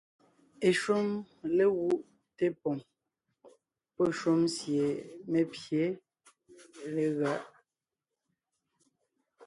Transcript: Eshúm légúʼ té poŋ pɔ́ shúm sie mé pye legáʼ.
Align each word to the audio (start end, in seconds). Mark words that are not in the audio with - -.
Eshúm 0.67 1.07
légúʼ 1.55 1.95
té 2.37 2.45
poŋ 2.61 2.77
pɔ́ 3.95 4.07
shúm 4.17 4.41
sie 4.55 4.85
mé 5.31 5.41
pye 5.53 5.83
legáʼ. 6.93 7.41